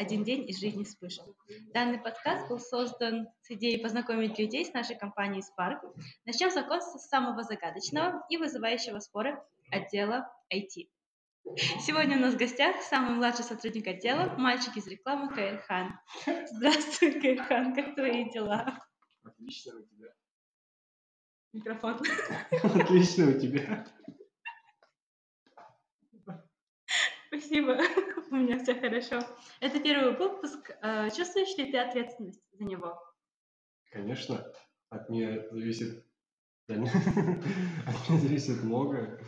[0.00, 1.26] «Один день из жизни Вспышек».
[1.74, 5.80] Данный подкаст был создан с идеей познакомить людей с нашей компанией Spark.
[6.24, 9.38] Начнем знакомство с самого загадочного и вызывающего споры
[9.70, 10.88] отдела IT.
[11.80, 16.00] Сегодня у нас в гостях самый младший сотрудник отдела, мальчик из рекламы Каирхан.
[16.50, 18.82] Здравствуй, Каирхан, как твои дела?
[19.22, 20.14] Отлично у тебя.
[21.52, 22.00] Микрофон.
[22.62, 23.86] Отлично у тебя.
[27.28, 27.78] Спасибо,
[28.32, 29.20] у меня все хорошо.
[29.60, 30.70] Это первый выпуск.
[30.82, 32.98] Э, чувствуешь ли ты ответственность за него?
[33.90, 34.46] Конечно,
[34.88, 36.06] от меня зависит,
[36.68, 39.20] от меня зависит многое.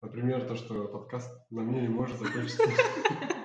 [0.00, 2.62] Например, то, что подкаст на мне не может закончиться.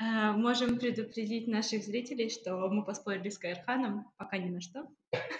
[0.00, 4.86] Э, можем предупредить наших зрителей, что мы поспорили с Кайрханом, пока ни на что.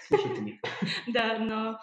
[0.07, 0.59] Слушатели.
[1.07, 1.79] Да, но...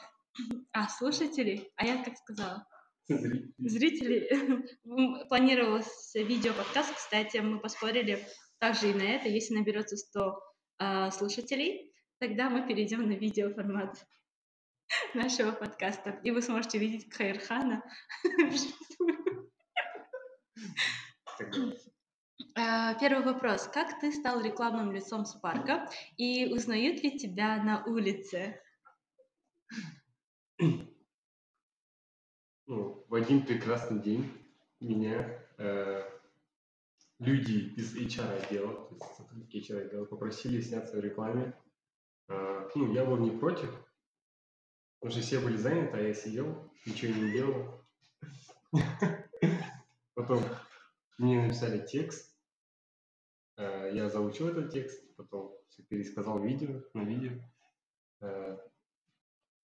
[0.72, 1.70] А, слушатели?
[1.76, 2.66] А я как сказала?
[3.08, 4.66] Зрители.
[5.28, 8.24] Планировалось видео-подкаст, кстати, мы поспорили
[8.58, 9.28] также и на это.
[9.28, 10.40] Если наберется 100
[10.78, 14.06] э, слушателей, тогда мы перейдем на видеоформат
[15.14, 16.20] нашего подкаста.
[16.22, 17.82] И вы сможете видеть Хайрхана.
[22.54, 23.66] Э, первый вопрос.
[23.66, 28.60] Как ты стал рекламным лицом Спарка и узнают ли тебя на улице?
[32.66, 34.30] ну, в один прекрасный день
[34.80, 36.08] меня э,
[37.18, 41.56] люди из HR отдела, то есть сотрудники HR отдела попросили сняться в рекламе.
[42.28, 43.70] Э, ну, я был не против,
[45.00, 47.80] потому что все были заняты, а я сидел, ничего не делал.
[50.14, 50.42] Потом
[51.18, 52.36] мне написали текст,
[53.56, 57.40] э, я заучил этот текст, потом все пересказал видео, на видео.
[58.20, 58.58] Э,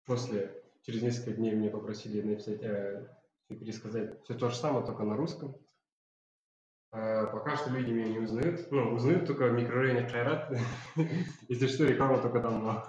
[0.05, 3.07] после Через несколько дней меня попросили написать, э,
[3.47, 5.57] пересказать все то же самое, только на русском.
[6.91, 8.72] Э, пока что люди меня не узнают.
[8.72, 10.56] Ну, узнают только в микрорайоне Хайрат.
[11.50, 12.84] Если что, реклама только там.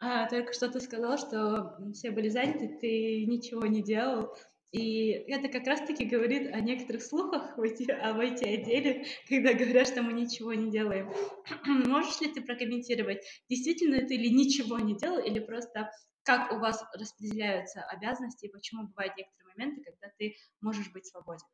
[0.00, 4.36] А, только что ты сказал, что все были заняты, ты ничего не делал.
[4.72, 10.02] И это как раз-таки говорит о некоторых слухах в IT, об IT-отделе, когда говорят, что
[10.02, 11.12] мы ничего не делаем.
[11.66, 15.90] Можешь ли ты прокомментировать, действительно ты или ничего не делал, или просто
[16.22, 21.46] как у вас распределяются обязанности, и почему бывают некоторые моменты, когда ты можешь быть свободен?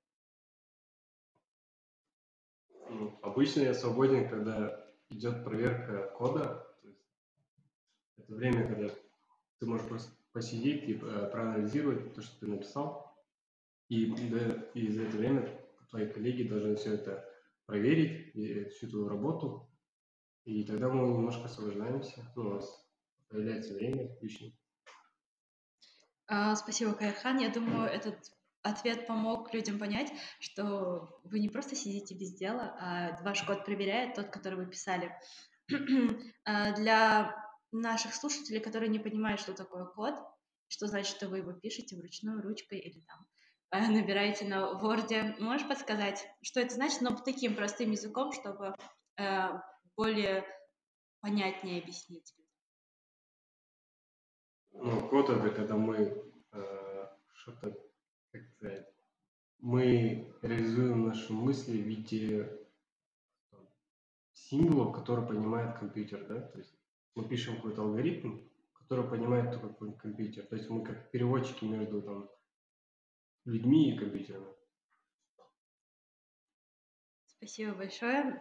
[2.89, 6.65] Ну, обычно я свободен, когда идет проверка кода.
[8.17, 8.95] Это время, когда
[9.59, 13.08] ты можешь просто посидеть и э, проанализировать то, что ты написал,
[13.89, 15.61] и, да, и за это время
[15.91, 17.25] твои коллеги должны все это
[17.67, 19.71] проверить, и всю твою работу,
[20.45, 22.87] и тогда мы немножко освобождаемся, ну, у нас
[23.29, 24.57] появляется время лишнее.
[26.27, 27.39] А, спасибо, Кайрхан.
[27.39, 28.33] Я думаю, этот
[28.63, 34.15] ответ помог людям понять, что вы не просто сидите без дела, а ваш код проверяет
[34.15, 35.15] тот, который вы писали.
[36.45, 37.35] А, для
[37.73, 40.15] наших слушателей, которые не понимают, что такое код,
[40.69, 43.38] что значит, что вы его пишете вручную ручкой или там Э,
[43.71, 45.41] набираете на Word.
[45.41, 48.75] Можешь подсказать, что это значит, но таким простым языком, чтобы
[49.19, 49.49] э,
[49.97, 50.45] более
[51.21, 52.35] понятнее объяснить?
[54.73, 55.97] Ну, код это когда мы
[56.53, 57.77] э, что-то,
[58.33, 58.87] как сказать,
[59.59, 62.59] мы реализуем наши мысли в виде
[64.33, 66.75] символов, которые понимает компьютер, да, то есть
[67.15, 68.39] мы пишем какой-то алгоритм,
[68.73, 72.31] который понимает только компьютер, то есть мы как переводчики между там
[73.49, 74.47] людьми и компьютерами.
[77.27, 78.39] Спасибо большое.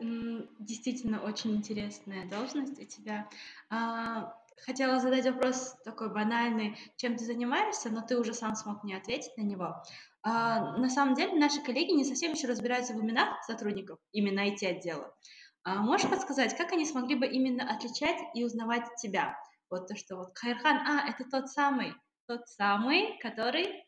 [0.60, 3.30] Действительно, очень интересная должность у тебя.
[3.70, 4.34] А,
[4.66, 9.38] хотела задать вопрос такой банальный, чем ты занимаешься, но ты уже сам смог мне ответить
[9.38, 9.84] на него.
[10.24, 15.16] А, на самом деле, наши коллеги не совсем еще разбираются в именах сотрудников, именно IT-отдела.
[15.64, 19.38] А, можешь подсказать, как они смогли бы именно отличать и узнавать тебя?
[19.70, 21.94] Вот то, что вот Хайрхан, а, это тот самый,
[22.26, 23.87] тот самый, который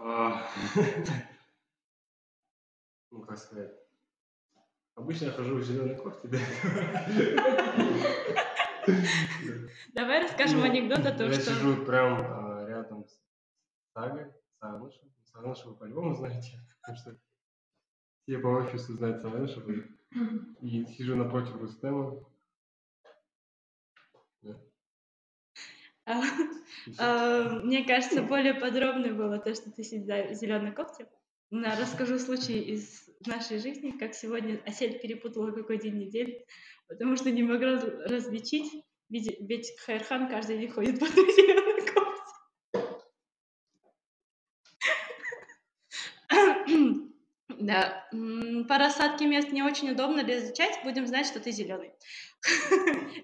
[3.10, 3.72] ну, как сказать,
[4.94, 6.38] обычно я хожу в зеленой кофте, да?
[9.92, 11.40] Давай расскажем ну, анекдот о том, что...
[11.40, 13.20] Я сижу прям а, рядом с
[13.92, 15.12] Сагой, Сагнышем.
[15.24, 17.14] Сагныша вы по-любому знаете, потому что
[18.22, 19.62] все по офису знают Сагныша.
[20.62, 22.24] И сижу напротив Рустема.
[24.42, 24.56] А, а,
[26.06, 31.06] мне кажется, более подробно было то, что ты сидишь в зеленой кофте.
[31.50, 36.46] Расскажу случай из нашей жизни, как сегодня Осель перепутала какой день недели,
[36.88, 41.80] потому что не могла различить Ведь, Хайрхан каждый день ходит по зеленой
[47.48, 48.06] Да.
[48.68, 50.80] По рассадке мест не очень удобно различать.
[50.84, 51.92] Будем знать, что ты зеленый.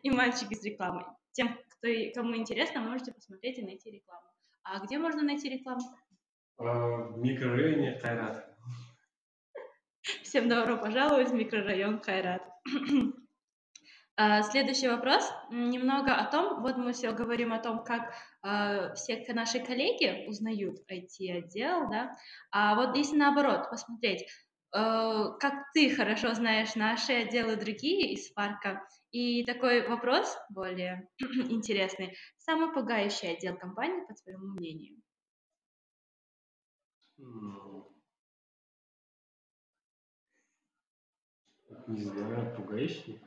[0.02, 1.04] И мальчик из рекламы.
[1.32, 4.26] Тем, кто, кому интересно, можете посмотреть и найти рекламу.
[4.62, 5.82] А где можно найти рекламу?
[6.58, 8.44] А, в микрорайоне Хайрат.
[10.22, 12.42] Всем добро пожаловать в микрорайон Хайрат.
[14.18, 15.30] А, следующий вопрос.
[15.50, 20.78] Немного о том, вот мы все говорим о том, как э, все наши коллеги узнают
[20.90, 22.16] IT-отдел, да,
[22.50, 24.26] а вот если наоборот посмотреть,
[24.72, 32.16] как ты хорошо знаешь наши отделы другие из парка, и такой вопрос более интересный.
[32.38, 35.00] Самый пугающий отдел компании, по твоему мнению?
[41.86, 43.20] Не знаю, пугающий.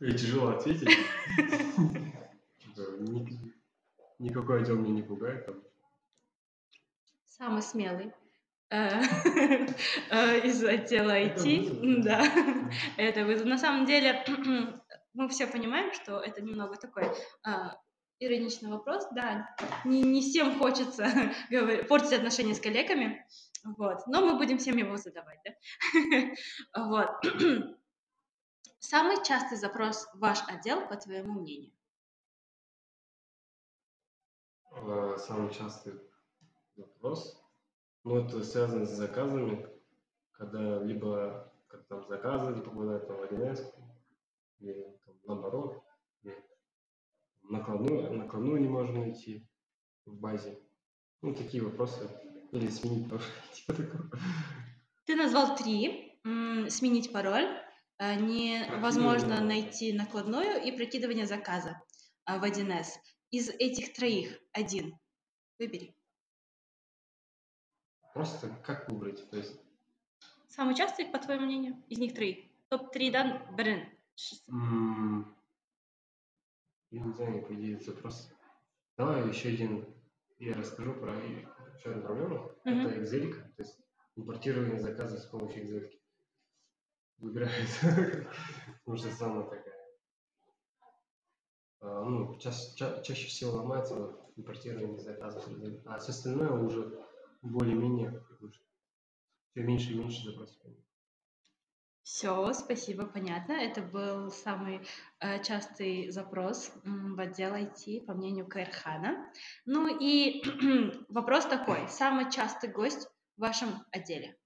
[0.00, 0.96] Тяжело ответить.
[4.18, 5.48] Никакой отдел меня не пугает.
[7.26, 8.12] Самый смелый
[8.70, 9.00] э,
[10.10, 12.02] э, из отдела IT.
[12.02, 12.24] Да,
[12.96, 13.46] это вызов.
[13.46, 14.24] На самом деле,
[15.14, 17.04] мы все понимаем, что это немного такой
[17.44, 17.76] а,
[18.20, 19.54] ироничный вопрос, да,
[19.84, 21.06] не, не всем хочется
[21.88, 23.24] портить отношения с коллегами,
[23.64, 25.54] вот, но мы будем всем его задавать, да,
[26.88, 27.08] вот.
[28.80, 31.72] Самый частый запрос в ваш отдел, по твоему мнению?
[34.70, 35.94] Э, самый частый
[36.76, 37.42] запрос,
[38.04, 39.68] ну, это связано с заказами,
[40.32, 43.74] когда либо как там заказы не попадают в 1С,
[44.60, 45.82] или там, наоборот,
[47.42, 49.46] накладную, накладную не можем найти
[50.04, 50.58] в базе.
[51.22, 52.08] Ну, такие вопросы.
[52.52, 53.74] Или сменить пароль, типа.
[55.04, 56.04] Ты назвал три.
[56.68, 57.48] Сменить пароль,
[58.00, 61.82] невозможно найти накладную и прокидывание заказа
[62.26, 62.86] э, в 1С.
[63.30, 64.96] Из этих троих один.
[65.58, 65.94] Выбери.
[68.14, 69.28] Просто как выбрать?
[69.30, 69.60] То есть...
[70.48, 72.46] Самый частый, по твоему мнению, из них троих?
[72.68, 73.46] Топ-3, да?
[73.52, 73.88] Блин.
[76.90, 78.34] Я не знаю, по идее, это просто...
[78.96, 79.84] Давай еще один,
[80.38, 82.52] я расскажу про еще одну проблему.
[82.64, 82.88] Mm-hmm.
[82.88, 83.78] Это Excel, то есть
[84.16, 85.97] импортирование заказа с помощью Excel
[87.18, 87.68] выбирает,
[88.78, 89.74] потому что самая такая.
[91.80, 95.46] А, ну, ча ча чаще всего ломается вот, импортирование заказов,
[95.86, 97.04] а все остальное уже
[97.42, 98.22] более-менее
[99.50, 100.56] все меньше и меньше запросов.
[102.02, 103.52] Все, спасибо, понятно.
[103.52, 104.80] Это был самый
[105.20, 109.30] э, частый запрос в отдел IT, по мнению Кайрхана.
[109.66, 110.42] Ну и
[111.10, 114.37] вопрос такой: самый частый гость в вашем отделе?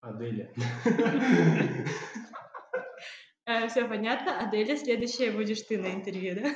[0.00, 0.50] Аделя.
[3.46, 4.38] Э, Все понятно.
[4.40, 6.54] Аделя, следующая будешь ты на интервью, да?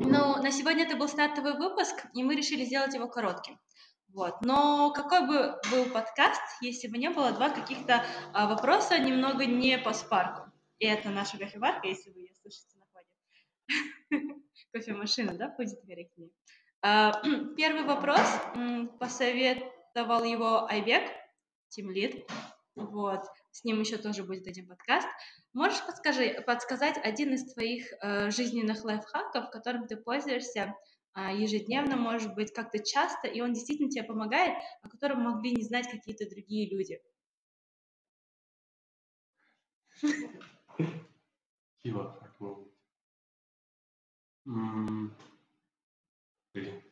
[0.00, 3.58] Ну, на сегодня это был стартовый выпуск, и мы решили сделать его коротким.
[4.08, 4.40] Вот.
[4.42, 9.78] Но какой бы был подкаст, если бы не было два каких-то а, вопроса немного не
[9.78, 10.50] по спарку.
[10.78, 14.34] И это наша кофеварка, если вы ее слышите на ходе.
[14.72, 16.30] Кофемашина, да, будет корректнее.
[16.82, 17.20] А,
[17.56, 18.20] первый вопрос.
[19.00, 19.64] Посовет
[19.94, 21.10] давал его Айбек,
[21.68, 22.28] тимлид.
[22.74, 23.20] Вот.
[23.52, 25.06] С ним еще тоже будет один подкаст.
[25.52, 30.74] Можешь подскажи, подсказать один из твоих э, жизненных лайфхаков, которым ты пользуешься
[31.14, 35.62] э, ежедневно, может быть, как-то часто, и он действительно тебе помогает, о котором могли не
[35.62, 37.00] знать какие-то другие люди?
[41.82, 42.34] Кива, как
[46.52, 46.82] Блин.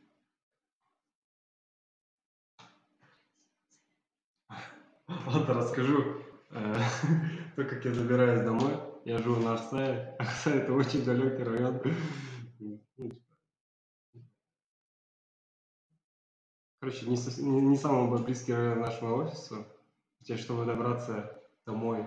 [5.27, 6.23] Ладно, расскажу.
[6.51, 6.75] Э,
[7.57, 10.17] то, как я забираюсь домой, я живу на Арсае.
[10.19, 11.81] Арсай– это очень далекий район.
[12.59, 13.17] Ну, типа.
[16.81, 19.67] Короче, не, не, не самый близкий район нашему офису.
[20.19, 22.07] Хотя, чтобы добраться домой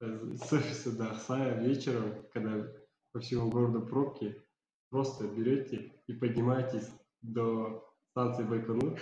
[0.00, 2.66] э, с офиса до Арсая вечером, когда
[3.12, 4.42] по всему городу пробки,
[4.90, 6.88] просто берете и поднимаетесь
[7.22, 8.98] до станции Байконур,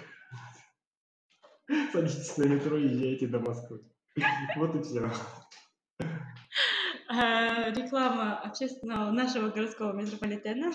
[1.92, 3.80] Садитесь на метро и езжайте до Москвы.
[4.56, 5.10] Вот и все.
[7.08, 10.72] А, реклама общественного нашего городского метрополитена.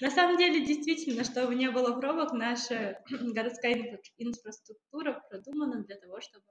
[0.00, 6.44] На самом деле, действительно, чтобы не было пробок, наша городская инфраструктура продумана для того, чтобы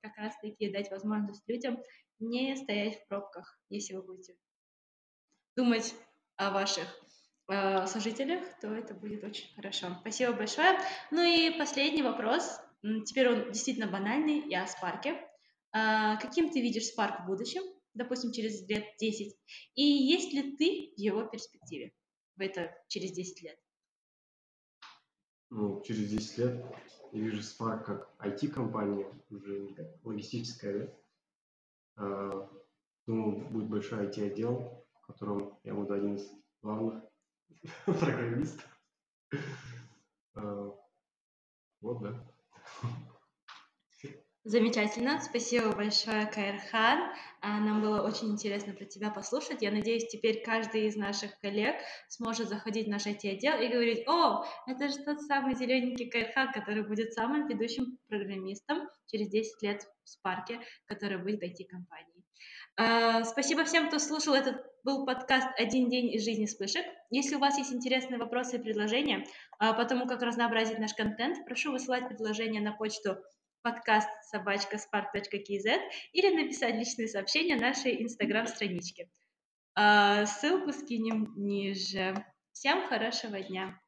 [0.00, 1.78] как раз-таки дать возможность людям
[2.18, 4.36] не стоять в пробках, если вы будете
[5.56, 5.94] думать
[6.36, 6.86] о ваших
[7.48, 9.88] э, сожителях, то это будет очень хорошо.
[10.00, 10.78] Спасибо большое.
[11.10, 12.60] Ну и последний вопрос.
[12.82, 15.20] Теперь он действительно банальный, я о Спарке.
[15.72, 17.62] А, каким ты видишь Спарк в будущем,
[17.94, 19.36] допустим, через лет 10?
[19.74, 21.92] И есть ли ты в его перспективе
[22.36, 23.58] в это через 10 лет?
[25.50, 26.64] Ну, через 10 лет
[27.12, 30.94] я вижу Spark как IT-компания, уже не как логистическая, да?
[31.96, 32.50] А,
[33.06, 36.30] думаю, будет большой IT-отдел, в котором я буду один из
[36.62, 37.04] главных
[37.84, 38.80] программистов.
[40.34, 40.74] А,
[41.80, 42.35] вот, да.
[44.46, 45.20] Замечательно.
[45.20, 47.12] Спасибо большое, Кайрхан.
[47.40, 49.60] А, нам было очень интересно про тебя послушать.
[49.60, 51.74] Я надеюсь, теперь каждый из наших коллег
[52.06, 56.86] сможет заходить в наш IT-отдел и говорить, о, это же тот самый зелененький Кайрхан, который
[56.86, 62.24] будет самым ведущим программистом через 10 лет в Спарке, который будет IT-компанией.
[62.76, 66.86] А, спасибо всем, кто слушал этот был подкаст «Один день из жизни вспышек».
[67.10, 69.26] Если у вас есть интересные вопросы и предложения
[69.58, 73.16] а, по тому, как разнообразить наш контент, прошу высылать предложения на почту
[73.62, 75.80] подкаст собачка spark.kz
[76.12, 79.10] или написать личные сообщения нашей инстаграм-страничке.
[79.74, 82.24] А, ссылку скинем ниже.
[82.52, 83.80] Всем хорошего дня!